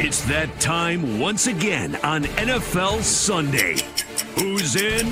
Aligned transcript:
It's 0.00 0.22
that 0.26 0.60
time 0.60 1.18
once 1.18 1.48
again 1.48 1.96
on 2.04 2.22
NFL 2.22 3.02
Sunday. 3.02 3.78
Who's 4.36 4.76
in? 4.76 5.04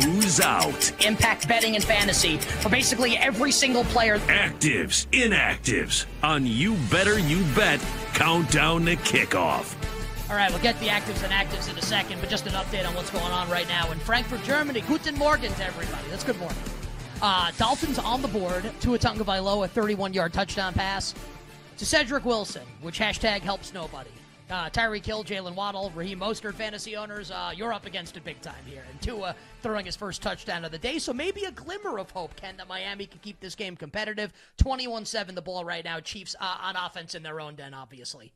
Who's 0.00 0.40
out? 0.40 1.04
Impact 1.04 1.46
betting 1.46 1.74
and 1.74 1.84
fantasy 1.84 2.38
for 2.38 2.70
basically 2.70 3.18
every 3.18 3.52
single 3.52 3.84
player. 3.84 4.18
Actives, 4.20 5.06
inactives 5.08 6.06
on 6.22 6.46
You 6.46 6.74
Better 6.90 7.18
You 7.18 7.44
Bet 7.54 7.84
Countdown 8.14 8.86
to 8.86 8.96
Kickoff. 8.96 9.74
All 10.30 10.36
right, 10.36 10.50
we'll 10.50 10.62
get 10.62 10.80
the 10.80 10.86
actives 10.86 11.22
and 11.22 11.30
actives 11.30 11.70
in 11.70 11.76
a 11.76 11.82
second, 11.82 12.18
but 12.22 12.30
just 12.30 12.46
an 12.46 12.54
update 12.54 12.88
on 12.88 12.94
what's 12.94 13.10
going 13.10 13.30
on 13.30 13.50
right 13.50 13.68
now 13.68 13.92
in 13.92 13.98
Frankfurt, 13.98 14.42
Germany. 14.44 14.80
Guten 14.88 15.16
Morgen 15.16 15.52
to 15.52 15.66
everybody. 15.66 16.08
That's 16.08 16.24
good 16.24 16.38
morning. 16.38 16.56
Uh, 17.20 17.50
Dolphins 17.58 17.98
on 17.98 18.22
the 18.22 18.28
board. 18.28 18.70
Tua 18.80 18.98
Tagovailoa, 18.98 19.66
a 19.66 19.68
31-yard 19.68 20.32
touchdown 20.32 20.72
pass 20.72 21.14
to 21.78 21.86
Cedric 21.86 22.24
Wilson, 22.24 22.62
which 22.80 22.98
hashtag 22.98 23.40
helps 23.40 23.72
nobody. 23.72 24.10
Uh, 24.50 24.68
Tyreek 24.68 25.04
Hill, 25.04 25.24
Jaylen 25.24 25.54
Waddle, 25.54 25.90
Raheem 25.94 26.20
Mostert, 26.20 26.54
fantasy 26.54 26.96
owners, 26.96 27.30
uh, 27.30 27.50
you're 27.56 27.72
up 27.72 27.86
against 27.86 28.16
it 28.16 28.24
big 28.24 28.40
time 28.42 28.62
here. 28.66 28.84
And 28.90 29.00
Tua 29.00 29.34
throwing 29.62 29.86
his 29.86 29.96
first 29.96 30.20
touchdown 30.20 30.64
of 30.64 30.70
the 30.70 30.78
day, 30.78 30.98
so 30.98 31.14
maybe 31.14 31.44
a 31.44 31.50
glimmer 31.50 31.98
of 31.98 32.10
hope, 32.10 32.36
Ken, 32.36 32.56
that 32.58 32.68
Miami 32.68 33.06
can 33.06 33.20
keep 33.20 33.40
this 33.40 33.54
game 33.54 33.74
competitive. 33.74 34.32
21-7 34.58 35.34
the 35.34 35.42
ball 35.42 35.64
right 35.64 35.84
now. 35.84 35.98
Chiefs 35.98 36.36
uh, 36.38 36.58
on 36.60 36.76
offense 36.76 37.14
in 37.14 37.22
their 37.22 37.40
own 37.40 37.54
den, 37.54 37.72
obviously. 37.72 38.32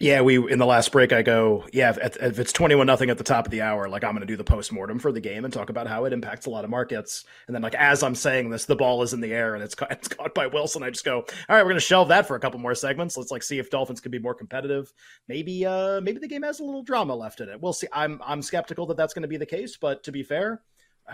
Yeah, 0.00 0.22
we 0.22 0.36
in 0.52 0.58
the 0.58 0.66
last 0.66 0.90
break 0.90 1.12
I 1.12 1.22
go, 1.22 1.64
yeah, 1.72 1.90
if, 1.90 2.16
if 2.16 2.38
it's 2.40 2.52
21 2.52 2.84
nothing 2.86 3.10
at 3.10 3.16
the 3.16 3.24
top 3.24 3.46
of 3.46 3.52
the 3.52 3.62
hour, 3.62 3.88
like 3.88 4.02
I'm 4.02 4.10
going 4.10 4.20
to 4.20 4.26
do 4.26 4.36
the 4.36 4.44
post-mortem 4.44 4.98
for 4.98 5.12
the 5.12 5.20
game 5.20 5.44
and 5.44 5.54
talk 5.54 5.70
about 5.70 5.86
how 5.86 6.04
it 6.04 6.12
impacts 6.12 6.46
a 6.46 6.50
lot 6.50 6.64
of 6.64 6.70
markets. 6.70 7.24
And 7.46 7.54
then 7.54 7.62
like 7.62 7.76
as 7.76 8.02
I'm 8.02 8.16
saying 8.16 8.50
this, 8.50 8.64
the 8.64 8.74
ball 8.74 9.02
is 9.02 9.12
in 9.12 9.20
the 9.20 9.32
air 9.32 9.54
and 9.54 9.62
it's 9.62 9.76
caught, 9.76 9.92
it's 9.92 10.08
caught 10.08 10.34
by 10.34 10.48
Wilson. 10.48 10.82
I 10.82 10.90
just 10.90 11.04
go, 11.04 11.18
"All 11.18 11.24
right, 11.48 11.62
we're 11.62 11.70
going 11.70 11.76
to 11.76 11.80
shelve 11.80 12.08
that 12.08 12.26
for 12.26 12.34
a 12.34 12.40
couple 12.40 12.58
more 12.58 12.74
segments. 12.74 13.16
Let's 13.16 13.30
like 13.30 13.44
see 13.44 13.58
if 13.58 13.70
Dolphins 13.70 14.00
can 14.00 14.10
be 14.10 14.18
more 14.18 14.34
competitive. 14.34 14.92
Maybe 15.28 15.64
uh 15.64 16.00
maybe 16.00 16.18
the 16.18 16.28
game 16.28 16.42
has 16.42 16.58
a 16.60 16.64
little 16.64 16.82
drama 16.82 17.14
left 17.14 17.40
in 17.40 17.48
it. 17.48 17.60
We'll 17.60 17.72
see. 17.72 17.86
I'm 17.92 18.20
I'm 18.24 18.42
skeptical 18.42 18.86
that 18.86 18.96
that's 18.96 19.14
going 19.14 19.22
to 19.22 19.28
be 19.28 19.36
the 19.36 19.46
case, 19.46 19.76
but 19.76 20.02
to 20.04 20.12
be 20.12 20.24
fair, 20.24 20.60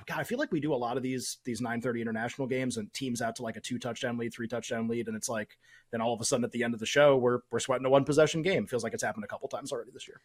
God, 0.07 0.21
I 0.21 0.23
feel 0.23 0.39
like 0.39 0.53
we 0.53 0.61
do 0.61 0.73
a 0.73 0.77
lot 0.77 0.97
of 0.97 1.03
these 1.03 1.39
these 1.45 1.61
9:30 1.61 2.01
international 2.01 2.47
games 2.47 2.77
and 2.77 2.93
teams 2.93 3.21
out 3.21 3.37
to 3.37 3.43
like 3.43 3.57
a 3.57 3.61
two 3.61 3.79
touchdown 3.79 4.17
lead, 4.19 4.33
three 4.33 4.47
touchdown 4.47 4.87
lead, 4.87 5.09
and 5.09 5.17
it's 5.17 5.29
like 5.29 5.57
then 5.91 6.01
all 6.01 6.15
of 6.15 6.21
a 6.21 6.25
sudden 6.25 6.45
at 6.45 6.53
the 6.53 6.63
end 6.63 6.75
of 6.75 6.81
the 6.81 6.87
show 6.87 7.17
we're 7.17 7.41
we're 7.51 7.59
sweating 7.59 7.87
a 7.87 7.91
one 7.91 8.05
possession 8.05 8.43
game. 8.43 8.67
Feels 8.67 8.85
like 8.85 8.95
it's 8.95 9.03
happened 9.03 9.25
a 9.25 9.29
couple 9.29 9.49
times 9.49 9.73
already 9.73 9.91
this 9.93 10.07
year. 10.07 10.21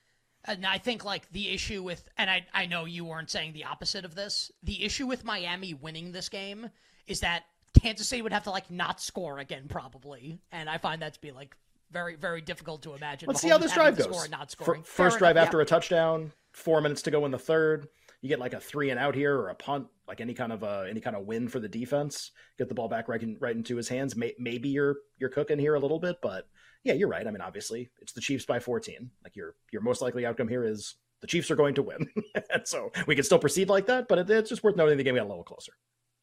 And 0.45 0.65
I 0.65 0.77
think 0.77 1.03
like 1.03 1.31
the 1.31 1.49
issue 1.49 1.81
with, 1.81 2.07
and 2.17 2.29
I 2.29 2.45
I 2.53 2.67
know 2.67 2.85
you 2.85 3.05
weren't 3.05 3.31
saying 3.31 3.53
the 3.53 3.65
opposite 3.65 4.05
of 4.05 4.13
this. 4.13 4.51
The 4.61 4.83
issue 4.83 5.07
with 5.07 5.23
Miami 5.23 5.73
winning 5.73 6.11
this 6.11 6.29
game 6.29 6.69
is 7.07 7.21
that 7.21 7.45
Kansas 7.81 8.07
City 8.07 8.21
would 8.21 8.33
have 8.33 8.43
to 8.43 8.51
like 8.51 8.69
not 8.69 9.01
score 9.01 9.39
again 9.39 9.65
probably, 9.67 10.39
and 10.51 10.69
I 10.69 10.77
find 10.77 11.01
that 11.01 11.15
to 11.15 11.21
be 11.21 11.31
like 11.31 11.57
very 11.91 12.15
very 12.15 12.41
difficult 12.41 12.83
to 12.83 12.93
imagine. 12.93 13.27
Let's 13.27 13.41
see 13.41 13.49
how 13.49 13.57
this 13.57 13.73
drive 13.73 13.97
goes. 13.97 14.29
not 14.29 14.51
scoring. 14.51 14.83
first 14.83 15.17
drive 15.17 15.37
enough, 15.37 15.47
after 15.47 15.57
yeah. 15.57 15.63
a 15.63 15.65
touchdown, 15.65 16.31
four 16.51 16.81
minutes 16.81 17.01
to 17.03 17.11
go 17.11 17.25
in 17.25 17.31
the 17.31 17.39
third 17.39 17.87
you 18.21 18.29
get 18.29 18.39
like 18.39 18.53
a 18.53 18.59
three 18.59 18.89
and 18.89 18.99
out 18.99 19.15
here 19.15 19.35
or 19.35 19.49
a 19.49 19.55
punt, 19.55 19.87
like 20.07 20.21
any 20.21 20.33
kind 20.33 20.51
of 20.51 20.63
uh, 20.63 20.85
any 20.89 21.01
kind 21.01 21.15
of 21.15 21.25
win 21.25 21.47
for 21.47 21.59
the 21.59 21.67
defense, 21.67 22.31
get 22.57 22.69
the 22.69 22.75
ball 22.75 22.87
back 22.87 23.07
right, 23.07 23.21
in, 23.21 23.37
right 23.39 23.55
into 23.55 23.75
his 23.75 23.87
hands. 23.87 24.15
May, 24.15 24.33
maybe 24.39 24.69
you're 24.69 24.97
you're 25.17 25.29
cooking 25.29 25.59
here 25.59 25.75
a 25.75 25.79
little 25.79 25.99
bit, 25.99 26.17
but 26.21 26.47
yeah, 26.83 26.93
you're 26.93 27.09
right. 27.09 27.25
I 27.25 27.31
mean, 27.31 27.41
obviously, 27.41 27.89
it's 28.01 28.13
the 28.13 28.21
Chiefs 28.21 28.45
by 28.45 28.59
14. 28.59 29.09
Like 29.23 29.35
your 29.35 29.55
your 29.71 29.81
most 29.81 30.01
likely 30.01 30.25
outcome 30.25 30.47
here 30.47 30.63
is 30.63 30.95
the 31.21 31.27
Chiefs 31.27 31.49
are 31.51 31.55
going 31.55 31.75
to 31.75 31.83
win, 31.83 32.09
and 32.53 32.67
so 32.67 32.91
we 33.07 33.15
can 33.15 33.23
still 33.23 33.39
proceed 33.39 33.69
like 33.69 33.87
that. 33.87 34.07
But 34.07 34.19
it, 34.19 34.29
it's 34.29 34.49
just 34.49 34.63
worth 34.63 34.75
noting 34.75 34.97
the 34.97 35.03
game 35.03 35.15
got 35.15 35.25
a 35.25 35.27
little 35.27 35.43
closer. 35.43 35.73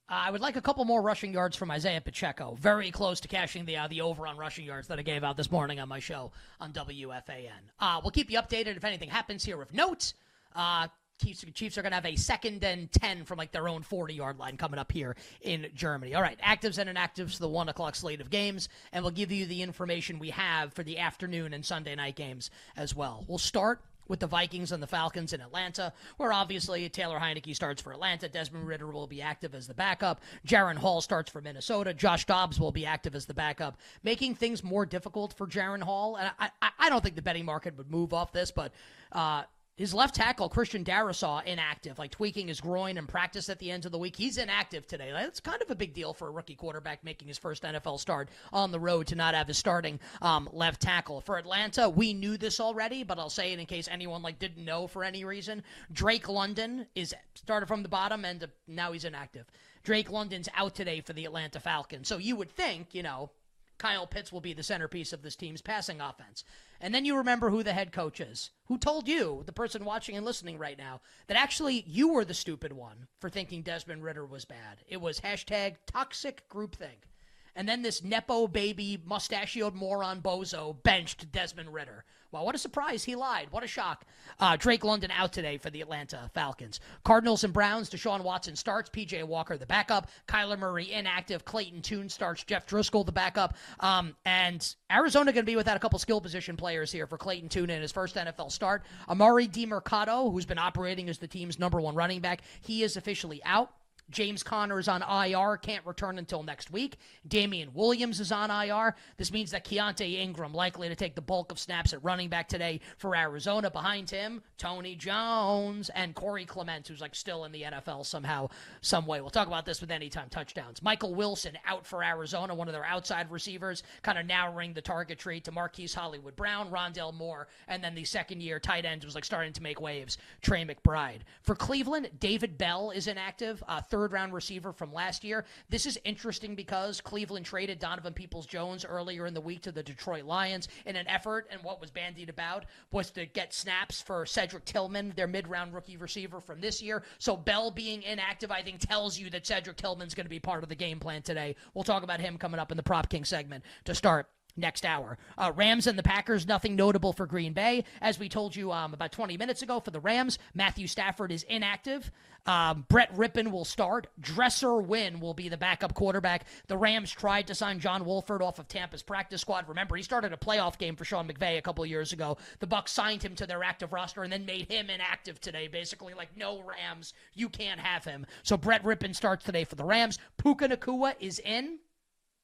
I 0.08 0.30
would 0.30 0.42
like 0.42 0.56
a 0.56 0.60
couple 0.60 0.84
more 0.84 1.00
rushing 1.00 1.32
yards 1.32 1.56
from 1.56 1.70
Isaiah 1.70 2.00
Pacheco. 2.00 2.54
Very 2.60 2.90
close 2.90 3.18
to 3.20 3.28
cashing 3.28 3.64
the 3.64 3.78
uh, 3.78 3.88
the 3.88 4.02
over 4.02 4.26
on 4.26 4.36
rushing 4.36 4.66
yards 4.66 4.88
that 4.88 4.98
I 4.98 5.02
gave 5.02 5.24
out 5.24 5.36
this 5.36 5.50
morning 5.50 5.80
on 5.80 5.88
my 5.88 6.00
show 6.00 6.32
on 6.60 6.72
WFAN. 6.72 7.50
Uh, 7.78 8.00
we'll 8.02 8.10
keep 8.10 8.30
you 8.30 8.38
updated 8.38 8.76
if 8.76 8.84
anything 8.84 9.08
happens 9.08 9.44
here 9.44 9.62
of 9.62 9.72
note. 9.72 10.12
Uh, 10.54 10.88
Chiefs, 11.22 11.44
Chiefs 11.54 11.78
are 11.78 11.82
going 11.82 11.92
to 11.92 11.96
have 11.96 12.06
a 12.06 12.16
second 12.16 12.64
and 12.64 12.90
10 12.90 13.24
from 13.24 13.38
like 13.38 13.52
their 13.52 13.68
own 13.68 13.82
40 13.82 14.14
yard 14.14 14.38
line 14.38 14.56
coming 14.56 14.78
up 14.78 14.90
here 14.90 15.16
in 15.40 15.68
Germany. 15.74 16.14
All 16.14 16.22
right, 16.22 16.38
actives 16.40 16.78
and 16.78 16.90
inactives 16.90 17.38
the 17.38 17.48
one 17.48 17.68
o'clock 17.68 17.94
slate 17.94 18.20
of 18.20 18.30
games, 18.30 18.68
and 18.92 19.04
we'll 19.04 19.12
give 19.12 19.30
you 19.30 19.46
the 19.46 19.62
information 19.62 20.18
we 20.18 20.30
have 20.30 20.72
for 20.72 20.82
the 20.82 20.98
afternoon 20.98 21.54
and 21.54 21.64
Sunday 21.64 21.94
night 21.94 22.16
games 22.16 22.50
as 22.76 22.94
well. 22.94 23.24
We'll 23.28 23.38
start 23.38 23.80
with 24.08 24.20
the 24.20 24.26
Vikings 24.26 24.72
and 24.72 24.82
the 24.82 24.86
Falcons 24.86 25.32
in 25.32 25.40
Atlanta, 25.40 25.92
where 26.16 26.32
obviously 26.32 26.88
Taylor 26.88 27.18
Heinicke 27.18 27.54
starts 27.54 27.80
for 27.80 27.92
Atlanta. 27.92 28.28
Desmond 28.28 28.66
Ridder 28.66 28.90
will 28.90 29.06
be 29.06 29.22
active 29.22 29.54
as 29.54 29.66
the 29.66 29.74
backup. 29.74 30.20
Jaren 30.46 30.76
Hall 30.76 31.00
starts 31.00 31.30
for 31.30 31.40
Minnesota. 31.40 31.94
Josh 31.94 32.26
Dobbs 32.26 32.58
will 32.58 32.72
be 32.72 32.84
active 32.84 33.14
as 33.14 33.26
the 33.26 33.34
backup, 33.34 33.78
making 34.02 34.34
things 34.34 34.64
more 34.64 34.84
difficult 34.84 35.32
for 35.34 35.46
Jaren 35.46 35.82
Hall. 35.82 36.16
And 36.16 36.30
I, 36.38 36.50
I, 36.60 36.70
I 36.80 36.88
don't 36.88 37.02
think 37.02 37.14
the 37.14 37.22
betting 37.22 37.44
market 37.44 37.78
would 37.78 37.90
move 37.90 38.12
off 38.12 38.32
this, 38.32 38.50
but 38.50 38.72
uh, 39.12 39.44
his 39.76 39.94
left 39.94 40.14
tackle, 40.14 40.50
Christian 40.50 40.84
Darrisaw, 40.84 41.44
inactive, 41.44 41.98
like 41.98 42.10
tweaking 42.10 42.48
his 42.48 42.60
groin 42.60 42.98
and 42.98 43.08
practice 43.08 43.48
at 43.48 43.58
the 43.58 43.70
end 43.70 43.86
of 43.86 43.92
the 43.92 43.98
week. 43.98 44.14
He's 44.16 44.36
inactive 44.36 44.86
today. 44.86 45.10
That's 45.12 45.40
kind 45.40 45.62
of 45.62 45.70
a 45.70 45.74
big 45.74 45.94
deal 45.94 46.12
for 46.12 46.28
a 46.28 46.30
rookie 46.30 46.54
quarterback 46.54 47.02
making 47.02 47.28
his 47.28 47.38
first 47.38 47.62
NFL 47.62 47.98
start 47.98 48.28
on 48.52 48.70
the 48.70 48.78
road 48.78 49.06
to 49.08 49.14
not 49.14 49.34
have 49.34 49.48
his 49.48 49.56
starting 49.56 49.98
um, 50.20 50.48
left 50.52 50.82
tackle. 50.82 51.22
For 51.22 51.38
Atlanta, 51.38 51.88
we 51.88 52.12
knew 52.12 52.36
this 52.36 52.60
already, 52.60 53.02
but 53.02 53.18
I'll 53.18 53.30
say 53.30 53.52
it 53.52 53.58
in 53.58 53.66
case 53.66 53.88
anyone 53.90 54.20
like 54.20 54.38
didn't 54.38 54.64
know 54.64 54.86
for 54.86 55.04
any 55.04 55.24
reason. 55.24 55.62
Drake 55.90 56.28
London 56.28 56.86
is 56.94 57.14
started 57.34 57.66
from 57.66 57.82
the 57.82 57.88
bottom 57.88 58.26
and 58.26 58.46
now 58.68 58.92
he's 58.92 59.06
inactive. 59.06 59.46
Drake 59.84 60.10
London's 60.10 60.50
out 60.54 60.74
today 60.74 61.00
for 61.00 61.14
the 61.14 61.24
Atlanta 61.24 61.60
Falcons. 61.60 62.08
So 62.08 62.18
you 62.18 62.36
would 62.36 62.50
think, 62.50 62.94
you 62.94 63.02
know, 63.02 63.30
Kyle 63.78 64.06
Pitts 64.06 64.30
will 64.30 64.40
be 64.40 64.52
the 64.52 64.62
centerpiece 64.62 65.12
of 65.12 65.22
this 65.22 65.34
team's 65.34 65.60
passing 65.60 66.00
offense. 66.00 66.44
And 66.84 66.92
then 66.92 67.04
you 67.04 67.16
remember 67.16 67.48
who 67.48 67.62
the 67.62 67.72
head 67.72 67.92
coach 67.92 68.20
is, 68.20 68.50
who 68.66 68.76
told 68.76 69.06
you, 69.06 69.44
the 69.46 69.52
person 69.52 69.84
watching 69.84 70.16
and 70.16 70.26
listening 70.26 70.58
right 70.58 70.76
now, 70.76 71.00
that 71.28 71.36
actually 71.36 71.84
you 71.86 72.08
were 72.08 72.24
the 72.24 72.34
stupid 72.34 72.72
one 72.72 73.06
for 73.20 73.30
thinking 73.30 73.62
Desmond 73.62 74.02
Ridder 74.02 74.26
was 74.26 74.44
bad. 74.44 74.82
It 74.88 75.00
was 75.00 75.20
hashtag 75.20 75.76
toxic 75.86 76.48
groupthink. 76.48 77.06
And 77.54 77.68
then 77.68 77.82
this 77.82 78.02
Nepo 78.02 78.46
baby 78.46 79.02
mustachioed 79.04 79.74
moron 79.74 80.20
bozo 80.20 80.82
benched 80.82 81.30
Desmond 81.32 81.72
Ridder. 81.72 82.04
Well, 82.32 82.46
what 82.46 82.54
a 82.54 82.58
surprise. 82.58 83.04
He 83.04 83.14
lied. 83.14 83.48
What 83.50 83.62
a 83.62 83.66
shock. 83.66 84.06
Uh, 84.40 84.56
Drake 84.56 84.84
London 84.84 85.10
out 85.10 85.34
today 85.34 85.58
for 85.58 85.68
the 85.68 85.82
Atlanta 85.82 86.30
Falcons. 86.32 86.80
Cardinals 87.04 87.44
and 87.44 87.52
Browns, 87.52 87.90
Deshaun 87.90 88.22
Watson 88.22 88.56
starts. 88.56 88.88
PJ 88.88 89.22
Walker, 89.24 89.58
the 89.58 89.66
backup. 89.66 90.08
Kyler 90.26 90.58
Murray 90.58 90.90
inactive. 90.90 91.44
Clayton 91.44 91.82
Tune 91.82 92.08
starts. 92.08 92.42
Jeff 92.42 92.66
Driskel, 92.66 93.04
the 93.04 93.12
backup. 93.12 93.54
Um, 93.80 94.16
and 94.24 94.74
Arizona 94.90 95.30
going 95.30 95.44
to 95.44 95.50
be 95.50 95.56
without 95.56 95.76
a 95.76 95.80
couple 95.80 95.98
skill 95.98 96.22
position 96.22 96.56
players 96.56 96.90
here 96.90 97.06
for 97.06 97.18
Clayton 97.18 97.50
Tune 97.50 97.68
in 97.68 97.82
his 97.82 97.92
first 97.92 98.16
NFL 98.16 98.50
start. 98.50 98.82
Emari 99.10 99.46
Demercado, 99.46 100.32
who's 100.32 100.46
been 100.46 100.58
operating 100.58 101.10
as 101.10 101.18
the 101.18 101.28
team's 101.28 101.58
number 101.58 101.82
one 101.82 101.94
running 101.94 102.20
back, 102.20 102.40
he 102.62 102.82
is 102.82 102.96
officially 102.96 103.42
out. 103.44 103.70
James 104.12 104.42
Conner 104.42 104.78
is 104.78 104.88
on 104.88 105.02
IR, 105.02 105.56
can't 105.56 105.84
return 105.86 106.18
until 106.18 106.42
next 106.42 106.70
week. 106.70 106.98
Damien 107.26 107.70
Williams 107.74 108.20
is 108.20 108.30
on 108.30 108.50
IR. 108.50 108.94
This 109.16 109.32
means 109.32 109.50
that 109.50 109.64
Keaontay 109.64 110.14
Ingram 110.14 110.52
likely 110.52 110.88
to 110.88 110.94
take 110.94 111.14
the 111.14 111.20
bulk 111.22 111.50
of 111.50 111.58
snaps 111.58 111.92
at 111.92 112.04
running 112.04 112.28
back 112.28 112.48
today 112.48 112.80
for 112.98 113.16
Arizona. 113.16 113.70
Behind 113.70 114.08
him, 114.08 114.42
Tony 114.58 114.94
Jones 114.94 115.90
and 115.90 116.14
Corey 116.14 116.44
Clement, 116.44 116.86
who's 116.86 117.00
like 117.00 117.14
still 117.14 117.44
in 117.44 117.52
the 117.52 117.62
NFL 117.62 118.04
somehow, 118.04 118.48
some 118.80 119.06
way. 119.06 119.20
We'll 119.20 119.30
talk 119.30 119.48
about 119.48 119.64
this 119.64 119.80
with 119.80 119.90
anytime 119.90 120.28
touchdowns. 120.28 120.82
Michael 120.82 121.14
Wilson 121.14 121.56
out 121.66 121.86
for 121.86 122.02
Arizona, 122.04 122.54
one 122.54 122.68
of 122.68 122.74
their 122.74 122.84
outside 122.84 123.30
receivers, 123.30 123.82
kind 124.02 124.18
of 124.18 124.26
narrowing 124.26 124.72
the 124.72 124.82
target 124.82 125.18
tree 125.18 125.40
to 125.40 125.52
Marquise 125.52 125.94
Hollywood 125.94 126.36
Brown, 126.36 126.70
Rondale 126.70 127.14
Moore, 127.14 127.48
and 127.68 127.82
then 127.82 127.94
the 127.94 128.04
second 128.04 128.42
year 128.42 128.58
tight 128.58 128.84
end 128.84 129.04
was 129.04 129.14
like 129.14 129.24
starting 129.24 129.52
to 129.52 129.62
make 129.62 129.80
waves, 129.80 130.18
Trey 130.42 130.64
McBride. 130.64 131.20
For 131.42 131.54
Cleveland, 131.54 132.10
David 132.18 132.58
Bell 132.58 132.90
is 132.90 133.06
inactive. 133.06 133.62
Uh, 133.68 133.80
third 133.80 134.01
third 134.02 134.12
round 134.12 134.34
receiver 134.34 134.72
from 134.72 134.92
last 134.92 135.22
year. 135.22 135.44
This 135.68 135.86
is 135.86 135.96
interesting 136.04 136.56
because 136.56 137.00
Cleveland 137.00 137.46
traded 137.46 137.78
Donovan 137.78 138.12
Peoples 138.12 138.46
Jones 138.46 138.84
earlier 138.84 139.26
in 139.26 139.34
the 139.34 139.40
week 139.40 139.62
to 139.62 139.70
the 139.70 139.82
Detroit 139.82 140.24
Lions 140.24 140.66
in 140.86 140.96
an 140.96 141.06
effort, 141.06 141.46
and 141.52 141.62
what 141.62 141.80
was 141.80 141.92
bandied 141.92 142.28
about 142.28 142.64
was 142.90 143.12
to 143.12 143.26
get 143.26 143.54
snaps 143.54 144.02
for 144.02 144.26
Cedric 144.26 144.64
Tillman, 144.64 145.12
their 145.14 145.28
mid 145.28 145.46
round 145.46 145.72
rookie 145.72 145.96
receiver 145.96 146.40
from 146.40 146.60
this 146.60 146.82
year. 146.82 147.04
So 147.18 147.36
Bell 147.36 147.70
being 147.70 148.02
inactive, 148.02 148.50
I 148.50 148.62
think, 148.62 148.80
tells 148.80 149.16
you 149.16 149.30
that 149.30 149.46
Cedric 149.46 149.76
Tillman's 149.76 150.14
going 150.14 150.26
to 150.26 150.30
be 150.30 150.40
part 150.40 150.64
of 150.64 150.68
the 150.68 150.74
game 150.74 150.98
plan 150.98 151.22
today. 151.22 151.54
We'll 151.72 151.84
talk 151.84 152.02
about 152.02 152.20
him 152.20 152.38
coming 152.38 152.58
up 152.58 152.72
in 152.72 152.76
the 152.76 152.82
Prop 152.82 153.08
King 153.08 153.24
segment 153.24 153.62
to 153.84 153.94
start 153.94 154.26
next 154.56 154.84
hour. 154.84 155.18
Uh, 155.38 155.52
Rams 155.54 155.86
and 155.86 155.98
the 155.98 156.02
Packers, 156.02 156.46
nothing 156.46 156.76
notable 156.76 157.12
for 157.12 157.26
Green 157.26 157.52
Bay. 157.52 157.84
As 158.00 158.18
we 158.18 158.28
told 158.28 158.54
you 158.54 158.72
um, 158.72 158.94
about 158.94 159.12
20 159.12 159.36
minutes 159.36 159.62
ago 159.62 159.80
for 159.80 159.90
the 159.90 160.00
Rams, 160.00 160.38
Matthew 160.54 160.86
Stafford 160.86 161.32
is 161.32 161.42
inactive. 161.44 162.10
Um, 162.44 162.84
Brett 162.88 163.14
Rypien 163.14 163.52
will 163.52 163.64
start. 163.64 164.08
Dresser 164.20 164.78
Winn 164.78 165.20
will 165.20 165.34
be 165.34 165.48
the 165.48 165.56
backup 165.56 165.94
quarterback. 165.94 166.44
The 166.66 166.76
Rams 166.76 167.10
tried 167.10 167.46
to 167.46 167.54
sign 167.54 167.78
John 167.78 168.04
Wolford 168.04 168.42
off 168.42 168.58
of 168.58 168.66
Tampa's 168.66 169.02
practice 169.02 169.40
squad. 169.40 169.68
Remember, 169.68 169.94
he 169.96 170.02
started 170.02 170.32
a 170.32 170.36
playoff 170.36 170.76
game 170.78 170.96
for 170.96 171.04
Sean 171.04 171.28
McVay 171.28 171.58
a 171.58 171.62
couple 171.62 171.86
years 171.86 172.12
ago. 172.12 172.36
The 172.58 172.66
Bucks 172.66 172.92
signed 172.92 173.22
him 173.22 173.36
to 173.36 173.46
their 173.46 173.62
active 173.62 173.92
roster 173.92 174.22
and 174.22 174.32
then 174.32 174.44
made 174.44 174.70
him 174.70 174.90
inactive 174.90 175.40
today. 175.40 175.68
Basically, 175.68 176.14
like 176.14 176.36
no 176.36 176.62
Rams, 176.62 177.14
you 177.34 177.48
can't 177.48 177.80
have 177.80 178.04
him. 178.04 178.26
So 178.42 178.56
Brett 178.56 178.82
Rypien 178.82 179.14
starts 179.14 179.44
today 179.44 179.64
for 179.64 179.76
the 179.76 179.84
Rams. 179.84 180.18
Puka 180.36 180.68
Nacua 180.68 181.14
is 181.20 181.38
in. 181.38 181.78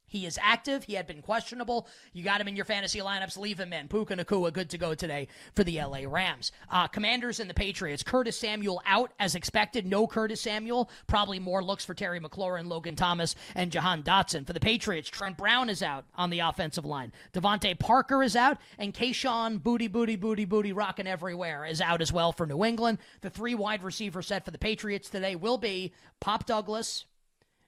He 0.09 0.27
is 0.27 0.39
active. 0.43 0.85
He 0.85 0.95
had 0.95 1.07
been 1.07 1.23
questionable. 1.23 1.87
You 2.13 2.25
got 2.25 2.41
him 2.41 2.49
in 2.49 2.57
your 2.57 2.65
fantasy 2.65 2.99
lineups. 2.99 3.37
Leave 3.37 3.61
him 3.61 3.73
in. 3.73 3.89
Puka 3.89 4.17
Nacua 4.17 4.53
good 4.53 4.71
to 4.71 4.79
go 4.79 4.95
today 4.95 5.29
for 5.55 5.63
the 5.63 5.81
LA 5.81 6.01
Rams. 6.07 6.51
Uh, 6.71 6.89
commanders 6.89 7.41
and 7.41 7.49
the 7.49 7.55
Patriots. 7.55 8.03
Curtis 8.03 8.39
Samuel 8.39 8.83
out 8.87 9.13
as 9.21 9.35
expected. 9.35 9.87
No 9.87 10.07
Curtis 10.07 10.41
Samuel. 10.41 10.91
Probably 11.07 11.39
more 11.39 11.63
looks 11.63 11.85
for 11.85 11.95
Terry 11.95 12.21
McLaurin, 12.21 12.67
Logan 12.67 12.97
Thomas, 12.97 13.35
and 13.55 13.71
Jahan 13.71 14.03
Dotson. 14.03 14.47
For 14.47 14.55
the 14.55 14.61
Patriots, 14.61 15.11
Trent 15.11 15.37
Brown 15.37 15.69
is 15.69 15.83
out 15.83 16.07
on 16.17 16.31
the 16.31 16.41
offensive 16.41 16.87
line. 16.87 17.13
DeVante 17.35 17.79
Parker 17.79 18.23
is 18.23 18.35
out. 18.35 18.59
And 18.79 18.95
Kayshon 18.95 19.63
Booty 19.63 19.89
Booty 19.89 20.17
Booty 20.17 20.47
Booty 20.47 20.73
rocking 20.73 21.07
everywhere 21.07 21.67
is 21.67 21.81
out 21.81 22.01
as 22.01 22.13
well 22.13 22.33
for 22.33 22.47
New 22.47 22.65
England. 22.65 22.99
The 23.21 23.31
three 23.31 23.55
wide 23.55 23.83
receiver 23.83 24.23
set 24.23 24.45
for 24.45 24.51
the 24.51 24.59
Patriots 24.59 25.11
today 25.11 25.37
will 25.37 25.59
be 25.59 25.93
Pop 26.21 26.47
Douglas, 26.47 27.05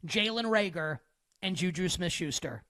Jalen 0.06 0.46
Reagor, 0.46 1.00
and 1.42 1.56
Juju 1.56 1.88
Smith 1.88 2.12
Schuster. 2.12 2.62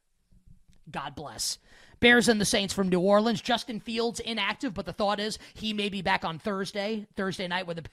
God 0.90 1.14
bless. 1.14 1.58
Bears 2.00 2.28
and 2.28 2.40
the 2.40 2.46
Saints 2.46 2.72
from 2.72 2.88
New 2.88 3.00
Orleans. 3.00 3.42
Justin 3.42 3.78
Fields 3.78 4.20
inactive, 4.20 4.72
but 4.72 4.86
the 4.86 4.92
thought 4.92 5.20
is 5.20 5.38
he 5.54 5.72
may 5.72 5.88
be 5.88 6.02
back 6.02 6.24
on 6.24 6.38
Thursday, 6.38 7.06
Thursday 7.14 7.46
night 7.46 7.66
with 7.66 7.76
the 7.76 7.84